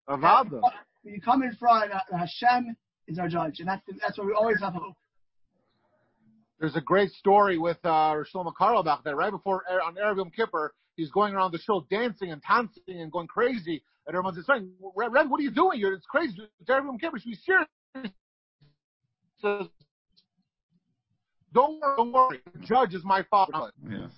[0.09, 0.61] Avada.
[1.03, 2.75] You come in front, uh, Hashem
[3.07, 4.95] is our judge, and that's that's where we always have hope.
[6.59, 10.73] There's a great story with uh, Shlomo Carlebach that right before on Erev Yom Kippur,
[10.95, 14.71] he's going around the show dancing and dancing and going crazy, and everyone's just saying,
[14.95, 15.79] "Red, Red, what are you doing?
[15.79, 16.35] You're it's crazy.
[16.59, 17.17] It's Erev Yom Kippur.
[17.17, 18.13] You should be serious."
[19.41, 19.67] Says,
[21.53, 22.39] "Don't worry, don't worry.
[22.53, 24.11] The judge is my father." Yes.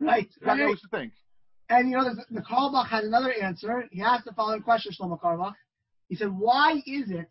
[0.00, 0.28] Right.
[0.40, 0.70] That's what right.
[0.70, 1.12] we should think.
[1.68, 3.88] And you know, the, the Carlebach had another answer.
[3.90, 5.54] He asked the following question, Shlomo Carlebach.
[6.08, 7.30] He said, "Why is it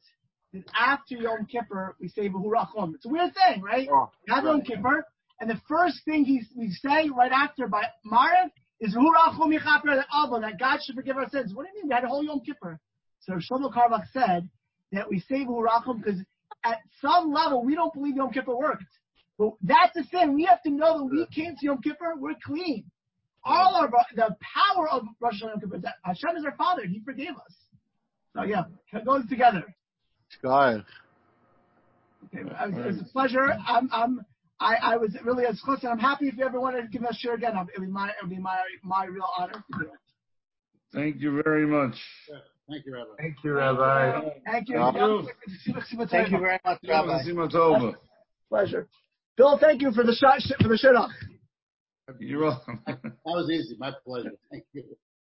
[0.53, 3.87] that after Yom Kippur we say V'hurachom?" It's a weird thing, right?
[3.91, 5.05] Oh, We have Yom Kippur,
[5.39, 10.39] and the first thing he, we say right after by Maariv is V'hurachom Yichaper Abba,
[10.41, 11.53] that God should forgive our sins.
[11.53, 11.89] What do you mean?
[11.89, 12.79] We had a whole Yom Kippur.
[13.21, 14.49] So Shlomo Carlebach said
[14.91, 16.21] that we say V'hurachom because
[16.63, 18.83] at some level we don't believe Yom Kippur worked.
[19.37, 20.33] But that's the thing.
[20.33, 22.85] We have to know that we came to Yom Kippur, we're clean.
[23.43, 26.83] All of the power of Rosh Hashanah Yom Kippur that Hashem is our Father.
[26.83, 27.55] and He forgave us.
[28.35, 29.63] So yeah, it goes together.
[30.43, 30.81] Guys.
[32.25, 33.53] Okay, it was, it a pleasure.
[33.67, 34.25] I'm, I'm,
[34.65, 37.03] I, I was really as close, and I'm happy if you ever wanted to give
[37.03, 37.55] us a share again.
[37.55, 39.99] It would be my, it would be my, my real honor to do it.
[40.91, 41.95] Thank you very much.
[42.67, 43.09] Thank you, Rabbi.
[43.19, 44.21] Thank you, Rabbi.
[44.45, 44.75] Thank you.
[44.75, 47.23] Thank Thank you very much, Rabbi.
[47.23, 47.95] Sima
[48.49, 48.87] Pleasure.
[49.37, 51.11] Bill, thank you for the shot for the shut off.
[52.19, 52.81] You're welcome.
[52.87, 53.75] That was easy.
[53.77, 54.31] My pleasure.
[54.51, 54.83] Thank you.